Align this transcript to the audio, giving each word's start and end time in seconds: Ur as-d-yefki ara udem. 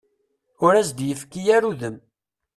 Ur 0.65 0.73
as-d-yefki 0.79 1.41
ara 1.55 1.69
udem. 1.69 1.95